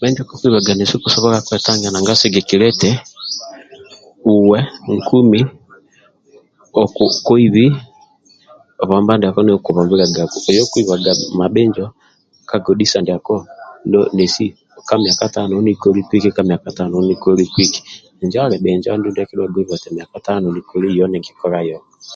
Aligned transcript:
Menjo 0.00 0.22
kokwibaga 0.28 0.72
nesi 0.74 0.94
okusobhola 0.96 1.46
kwetangia 1.46 1.90
nanga 1.92 2.20
sigikilia 2.20 2.68
eti 2.72 2.90
uwe 4.34 4.58
nkumi 4.94 5.40
oku 6.82 7.04
koibi 7.26 7.64
bomba 8.88 9.12
ndiako 9.16 9.40
ndio 9.42 9.56
okubombiliagaku 9.58 10.36
kuyo 10.44 10.60
okuibaga 10.64 11.12
mabhinjo 11.38 11.86
kagodhisa 12.48 12.98
ndiako 13.02 13.34
nesi 14.16 14.44
ka 14.88 14.94
miaka 15.02 15.26
tano 15.34 15.50
yoho 15.54 15.64
nikoliku 15.66 16.10
eki, 16.16 16.30
ka 16.36 16.42
miaka 16.48 16.68
tano 16.76 16.92
yoho 16.94 17.06
nikoliku 17.08 17.56
eki 17.66 17.80
Injo 18.22 18.36
ali 18.42 18.56
bhinjo 18.62 18.88
ndia 18.98 19.22
akiduaga 19.24 19.54
niba 19.56 19.74
eti 19.78 19.88
miaka 19.96 20.16
tano 20.26 20.44
yoho 20.44 20.54
nikoliku 20.62 20.94
yoho 20.98 21.10
ninkikola 21.10 21.58
yoho 21.68 21.86